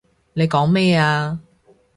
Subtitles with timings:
[0.33, 1.39] 你講咩啊？